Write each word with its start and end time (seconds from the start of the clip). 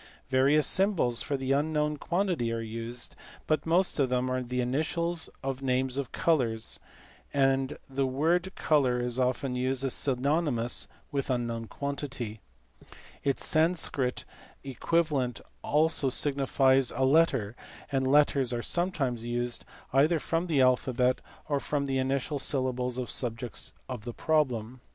Various 0.29 0.65
symbols 0.65 1.21
for 1.21 1.37
the 1.37 1.51
unknown 1.51 1.97
quantity 1.97 2.51
are 2.51 2.59
used, 2.59 3.15
but 3.45 3.67
most 3.67 3.99
of 3.99 4.09
them 4.09 4.31
are 4.31 4.41
the 4.41 4.59
initials 4.59 5.29
of 5.43 5.61
names 5.61 5.95
of 5.99 6.11
colours, 6.11 6.79
and 7.35 7.77
the 7.87 8.07
word 8.07 8.51
colour 8.55 8.99
is 8.99 9.19
often 9.19 9.53
used 9.53 9.83
as 9.83 9.93
synonymous 9.93 10.87
with 11.11 11.29
unknown 11.29 11.67
quantity; 11.67 12.39
its 13.23 13.45
Sanscrit 13.45 14.25
equivalent 14.63 15.39
also 15.63 16.09
signifies 16.09 16.89
a 16.89 17.05
letter, 17.05 17.55
and 17.91 18.07
letters 18.07 18.51
are 18.51 18.63
sometimes 18.63 19.23
used 19.27 19.65
either 19.93 20.17
from 20.17 20.47
the 20.47 20.61
alphabet 20.61 21.21
or 21.47 21.59
from 21.59 21.85
the 21.85 21.99
initial 21.99 22.39
syllables 22.39 22.97
of 22.97 23.11
subjects 23.11 23.71
of 23.87 24.03
the 24.05 24.13
problem. 24.15 24.81